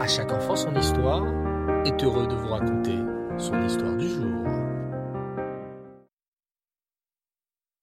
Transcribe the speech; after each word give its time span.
À 0.00 0.08
chaque 0.08 0.32
enfant 0.32 0.56
son 0.56 0.74
histoire 0.76 1.26
est 1.84 2.02
heureux 2.02 2.26
de 2.26 2.34
vous 2.34 2.48
raconter 2.48 2.96
son 3.36 3.62
histoire 3.62 3.94
du 3.98 4.08
jour. 4.08 4.46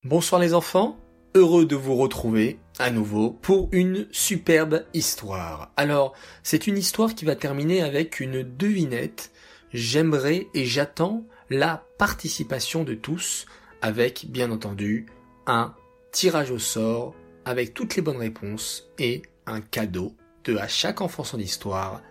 Bonsoir 0.03 0.41
les 0.41 0.55
enfants, 0.55 0.97
heureux 1.35 1.67
de 1.67 1.75
vous 1.75 1.95
retrouver 1.95 2.57
à 2.79 2.89
nouveau 2.89 3.29
pour 3.29 3.69
une 3.71 4.07
superbe 4.09 4.83
histoire. 4.95 5.71
Alors, 5.77 6.13
c'est 6.41 6.65
une 6.65 6.79
histoire 6.79 7.13
qui 7.13 7.23
va 7.23 7.35
terminer 7.35 7.83
avec 7.83 8.19
une 8.19 8.41
devinette. 8.41 9.29
J'aimerais 9.71 10.47
et 10.55 10.65
j'attends 10.65 11.23
la 11.51 11.85
participation 11.99 12.83
de 12.83 12.95
tous 12.95 13.45
avec, 13.83 14.25
bien 14.29 14.49
entendu, 14.49 15.05
un 15.45 15.75
tirage 16.11 16.49
au 16.49 16.57
sort 16.57 17.13
avec 17.45 17.75
toutes 17.75 17.95
les 17.95 18.01
bonnes 18.01 18.17
réponses 18.17 18.89
et 18.97 19.21
un 19.45 19.61
cadeau 19.61 20.15
à 20.55 20.67
chaque 20.67 21.01
enfant 21.01 21.23
son 21.23 21.39
histoire 21.39 22.01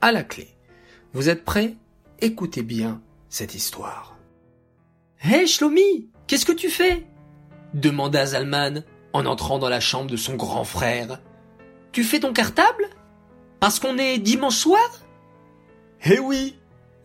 à 0.00 0.12
la 0.12 0.22
clé. 0.22 0.48
Vous 1.12 1.28
êtes 1.28 1.44
prêts? 1.44 1.76
Écoutez 2.20 2.62
bien 2.62 3.00
cette 3.28 3.54
histoire. 3.54 4.16
Hé 5.24 5.40
hey, 5.40 5.48
Shlomi, 5.48 6.08
qu'est-ce 6.26 6.46
que 6.46 6.52
tu 6.52 6.70
fais? 6.70 7.06
demanda 7.74 8.26
Zalman 8.26 8.84
en 9.12 9.26
entrant 9.26 9.58
dans 9.58 9.68
la 9.68 9.80
chambre 9.80 10.10
de 10.10 10.16
son 10.16 10.36
grand 10.36 10.64
frère. 10.64 11.20
Tu 11.92 12.04
fais 12.04 12.20
ton 12.20 12.32
cartable? 12.32 12.88
Parce 13.58 13.78
qu'on 13.78 13.98
est 13.98 14.18
dimanche 14.18 14.56
soir? 14.56 14.88
Eh 16.04 16.18
oui, 16.18 16.56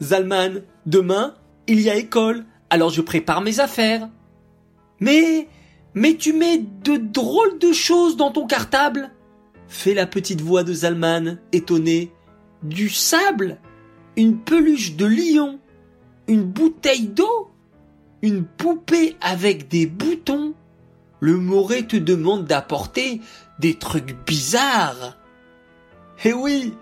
Zalman, 0.02 0.62
demain, 0.86 1.36
il 1.68 1.82
y 1.82 1.90
a 1.90 1.96
école, 1.96 2.46
alors 2.70 2.90
je 2.90 3.02
prépare 3.02 3.42
mes 3.42 3.60
affaires. 3.60 4.10
Mais, 5.00 5.48
mais 5.94 6.16
tu 6.16 6.34
mets 6.34 6.60
de 6.60 6.96
drôles 6.96 7.60
de 7.60 7.74
choses 7.74 8.16
dans 8.16 8.32
ton 8.32 8.48
cartable? 8.48 9.12
Fait 9.68 9.94
la 9.94 10.06
petite 10.06 10.42
voix 10.42 10.64
de 10.64 10.74
Zalman, 10.74 11.38
étonnée. 11.52 12.12
Du 12.64 12.90
sable 12.90 13.58
Une 14.16 14.40
peluche 14.40 14.96
de 14.96 15.06
lion 15.06 15.60
Une 16.28 16.44
bouteille 16.44 17.08
d'eau 17.08 17.52
Une 18.22 18.46
poupée 18.46 19.16
avec 19.22 19.68
des 19.68 19.86
boutons 19.86 20.54
Le 21.20 21.38
Moré 21.38 21.86
te 21.86 21.98
demande 21.98 22.46
d'apporter 22.46 23.22
des 23.60 23.76
trucs 23.76 24.16
bizarres. 24.26 25.18
Eh 26.24 26.34
oui, 26.34 26.74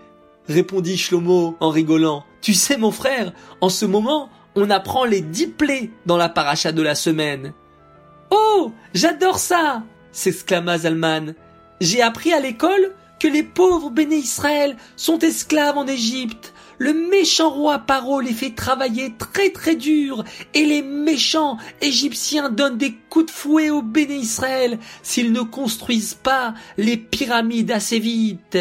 répondit 0.48 0.98
Shlomo 0.98 1.58
en 1.60 1.70
rigolant. 1.70 2.24
Tu 2.42 2.54
sais, 2.54 2.78
mon 2.78 2.92
frère, 2.92 3.34
en 3.62 3.70
ce 3.70 3.86
moment, 3.86 4.30
on 4.56 4.70
apprend 4.70 5.06
les 5.06 5.22
dix 5.22 5.48
plaies 5.48 5.92
dans 6.06 6.18
la 6.18 6.30
paracha 6.30 6.72
de 6.72 6.82
la 6.82 6.96
semaine. 6.96 7.54
Oh, 8.32 8.72
j'adore 8.94 9.40
ça! 9.40 9.84
s'exclama 10.12 10.78
Zalman. 10.78 11.34
J'ai 11.84 12.02
appris 12.02 12.32
à 12.32 12.40
l'école 12.40 12.94
que 13.20 13.28
les 13.28 13.44
pauvres 13.44 13.90
béné 13.90 14.16
Israël 14.16 14.78
sont 14.96 15.20
esclaves 15.20 15.78
en 15.78 15.86
Égypte. 15.86 16.54
Le 16.78 16.94
méchant 16.94 17.50
roi 17.50 17.80
Paro 17.80 18.22
les 18.22 18.32
fait 18.32 18.56
travailler 18.56 19.14
très 19.18 19.50
très 19.50 19.76
dur 19.76 20.24
et 20.54 20.66
les 20.66 20.82
méchants 20.82 21.58
égyptiens 21.82 22.50
donnent 22.50 22.78
des 22.78 22.94
coups 23.10 23.26
de 23.26 23.32
fouet 23.32 23.70
aux 23.70 23.82
béné 23.82 24.16
Israël 24.16 24.80
s'ils 25.02 25.34
ne 25.34 25.42
construisent 25.42 26.14
pas 26.14 26.54
les 26.78 26.96
pyramides 26.96 27.72
assez 27.72 28.00
vite. 28.00 28.58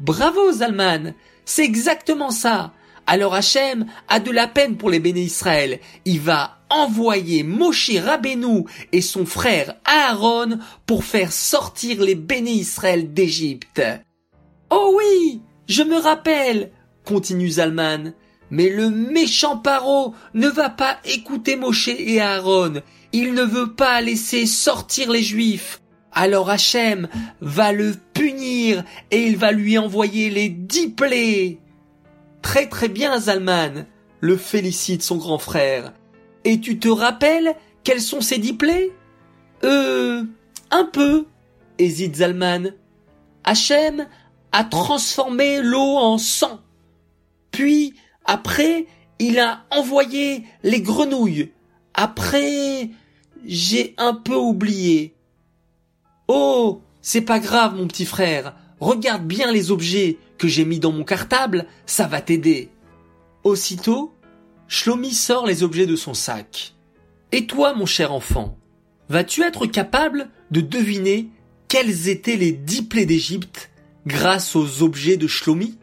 Bravo 0.00 0.50
Zalman, 0.50 1.12
c'est 1.44 1.64
exactement 1.64 2.30
ça. 2.30 2.72
Alors 3.10 3.34
Hachem 3.34 3.86
a 4.08 4.20
de 4.20 4.30
la 4.30 4.46
peine 4.46 4.76
pour 4.76 4.90
les 4.90 5.00
béné 5.00 5.22
Israël. 5.22 5.80
Il 6.04 6.20
va 6.20 6.58
envoyer 6.68 7.42
Moshe 7.42 7.90
Rabbeinu 7.96 8.64
et 8.92 9.00
son 9.00 9.24
frère 9.24 9.76
Aaron 9.86 10.58
pour 10.84 11.04
faire 11.04 11.32
sortir 11.32 12.02
les 12.02 12.14
béné 12.14 12.50
Israël 12.50 13.14
d'Égypte. 13.14 13.80
Oh 14.68 14.94
oui, 14.98 15.40
je 15.66 15.82
me 15.82 15.96
rappelle, 15.96 16.70
continue 17.06 17.48
Zalman, 17.48 18.12
mais 18.50 18.68
le 18.68 18.90
méchant 18.90 19.56
Paro 19.56 20.14
ne 20.34 20.48
va 20.48 20.68
pas 20.68 20.98
écouter 21.06 21.56
Moshe 21.56 21.88
et 21.88 22.20
Aaron. 22.20 22.82
Il 23.14 23.32
ne 23.32 23.42
veut 23.42 23.72
pas 23.72 24.02
laisser 24.02 24.44
sortir 24.44 25.10
les 25.10 25.22
Juifs. 25.22 25.80
Alors 26.12 26.50
Hachem 26.50 27.08
va 27.40 27.72
le 27.72 27.94
punir 28.12 28.84
et 29.10 29.22
il 29.22 29.38
va 29.38 29.50
lui 29.52 29.78
envoyer 29.78 30.28
les 30.28 30.50
dix 30.50 30.90
plaies. 30.90 31.58
Très 32.42 32.68
très 32.68 32.88
bien 32.88 33.18
Zalman, 33.18 33.86
le 34.20 34.36
félicite 34.36 35.02
son 35.02 35.16
grand 35.16 35.38
frère. 35.38 35.92
Et 36.44 36.60
tu 36.60 36.78
te 36.78 36.88
rappelles 36.88 37.54
quels 37.84 38.00
sont 38.00 38.20
ces 38.20 38.38
dix 38.38 38.54
plaies 38.54 38.90
Euh, 39.64 40.24
un 40.70 40.84
peu, 40.84 41.26
hésite 41.78 42.16
Zalman. 42.16 42.72
Hachem 43.44 44.06
a 44.52 44.64
transformé 44.64 45.60
l'eau 45.62 45.96
en 45.96 46.18
sang. 46.18 46.60
Puis, 47.50 47.94
après, 48.24 48.86
il 49.18 49.38
a 49.38 49.64
envoyé 49.70 50.44
les 50.62 50.80
grenouilles. 50.80 51.52
Après, 51.94 52.90
j'ai 53.44 53.94
un 53.98 54.14
peu 54.14 54.36
oublié. 54.36 55.14
Oh, 56.28 56.82
c'est 57.00 57.22
pas 57.22 57.40
grave, 57.40 57.74
mon 57.74 57.86
petit 57.86 58.04
frère. 58.04 58.54
Regarde 58.80 59.24
bien 59.26 59.50
les 59.50 59.70
objets 59.70 60.18
que 60.38 60.48
j'ai 60.48 60.64
mis 60.64 60.78
dans 60.78 60.92
mon 60.92 61.04
cartable, 61.04 61.66
ça 61.86 62.06
va 62.06 62.20
t'aider. 62.20 62.70
Aussitôt, 63.44 64.14
Shlomi 64.68 65.12
sort 65.12 65.46
les 65.46 65.62
objets 65.62 65.86
de 65.86 65.96
son 65.96 66.14
sac. 66.14 66.74
Et 67.32 67.46
toi, 67.46 67.74
mon 67.74 67.86
cher 67.86 68.12
enfant, 68.12 68.58
vas-tu 69.08 69.42
être 69.42 69.66
capable 69.66 70.30
de 70.50 70.60
deviner 70.60 71.28
quels 71.68 72.08
étaient 72.08 72.36
les 72.36 72.52
dix 72.52 72.82
plaies 72.82 73.06
d'Égypte 73.06 73.70
grâce 74.06 74.56
aux 74.56 74.82
objets 74.82 75.16
de 75.16 75.26
Shlomi? 75.26 75.78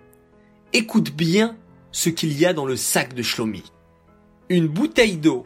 Écoute 0.74 1.16
bien 1.16 1.56
ce 1.92 2.10
qu'il 2.10 2.38
y 2.38 2.46
a 2.46 2.54
dans 2.54 2.66
le 2.66 2.76
sac 2.76 3.14
de 3.14 3.22
Shlomi. 3.22 3.64
Une 4.50 4.68
bouteille 4.68 5.18
d'eau, 5.18 5.46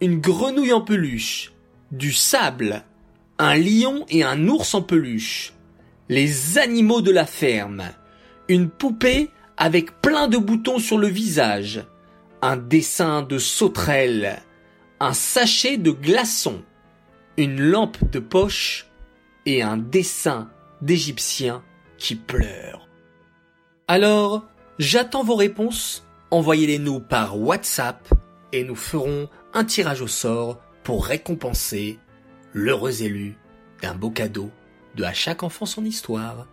une 0.00 0.20
grenouille 0.20 0.72
en 0.72 0.80
peluche, 0.80 1.52
du 1.92 2.12
sable, 2.12 2.84
un 3.38 3.56
lion 3.56 4.04
et 4.08 4.22
un 4.22 4.48
ours 4.48 4.74
en 4.74 4.82
peluche, 4.82 5.52
les 6.08 6.58
animaux 6.58 7.00
de 7.00 7.10
la 7.10 7.26
ferme, 7.26 7.84
une 8.48 8.70
poupée 8.70 9.30
avec 9.56 10.00
plein 10.00 10.28
de 10.28 10.38
boutons 10.38 10.78
sur 10.78 10.98
le 10.98 11.08
visage, 11.08 11.84
un 12.42 12.56
dessin 12.56 13.22
de 13.22 13.38
sauterelle, 13.38 14.42
un 15.00 15.12
sachet 15.12 15.78
de 15.78 15.90
glaçons, 15.90 16.62
une 17.36 17.60
lampe 17.60 18.10
de 18.10 18.18
poche 18.18 18.86
et 19.46 19.62
un 19.62 19.76
dessin 19.76 20.50
d'Égyptien 20.82 21.62
qui 21.98 22.14
pleure. 22.14 22.88
Alors, 23.88 24.44
j'attends 24.78 25.22
vos 25.22 25.36
réponses, 25.36 26.04
envoyez-les 26.30 26.78
nous 26.78 27.00
par 27.00 27.40
WhatsApp 27.40 28.08
et 28.52 28.64
nous 28.64 28.74
ferons 28.74 29.28
un 29.54 29.64
tirage 29.64 30.02
au 30.02 30.08
sort 30.08 30.60
pour 30.82 31.06
récompenser 31.06 31.98
l'heureux 32.52 33.02
élu 33.02 33.36
d'un 33.82 33.94
beau 33.94 34.10
cadeau 34.10 34.50
de 34.94 35.04
à 35.04 35.12
chaque 35.12 35.42
enfant 35.42 35.66
son 35.66 35.84
histoire. 35.84 36.46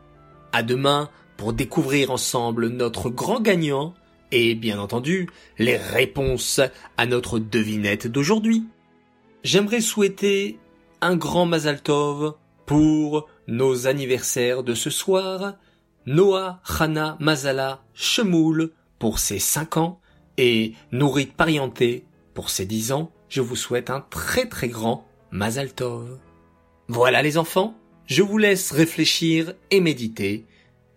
À 0.51 0.63
demain 0.63 1.09
découvrir 1.51 2.11
ensemble 2.11 2.67
notre 2.67 3.09
grand 3.09 3.41
gagnant 3.41 3.93
et 4.31 4.55
bien 4.55 4.79
entendu 4.79 5.29
les 5.59 5.77
réponses 5.77 6.61
à 6.97 7.05
notre 7.05 7.39
devinette 7.39 8.07
d'aujourd'hui. 8.07 8.65
J'aimerais 9.43 9.81
souhaiter 9.81 10.57
un 11.01 11.15
grand 11.17 11.45
Mazal 11.45 11.81
Tov 11.81 12.35
pour 12.65 13.27
nos 13.47 13.87
anniversaires 13.87 14.63
de 14.63 14.73
ce 14.73 14.89
soir, 14.89 15.55
Noah, 16.05 16.61
Hana, 16.79 17.17
Mazala, 17.19 17.83
Shemoul 17.93 18.71
pour 18.99 19.19
ses 19.19 19.39
5 19.39 19.77
ans 19.77 19.99
et 20.37 20.73
Nourit 20.91 21.25
Parienté 21.25 22.05
pour 22.33 22.49
ses 22.49 22.65
10 22.65 22.93
ans. 22.93 23.11
Je 23.27 23.41
vous 23.41 23.55
souhaite 23.55 23.89
un 23.89 24.01
très 24.01 24.47
très 24.47 24.69
grand 24.69 25.05
Mazal 25.31 25.73
Tov. 25.73 26.19
Voilà 26.87 27.21
les 27.21 27.37
enfants, 27.37 27.75
je 28.05 28.21
vous 28.21 28.37
laisse 28.37 28.71
réfléchir 28.71 29.53
et 29.71 29.79
méditer 29.79 30.45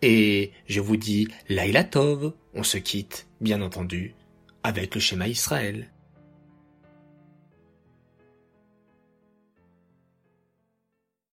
et 0.06 0.52
je 0.68 0.80
vous 0.80 0.96
dis 0.96 1.26
Laila 1.48 1.82
Tov, 1.82 2.32
on 2.54 2.62
se 2.62 2.78
quitte, 2.78 3.26
bien 3.40 3.60
entendu, 3.60 4.14
avec 4.62 4.94
le 4.94 5.00
schéma 5.00 5.26
Israël. 5.26 5.90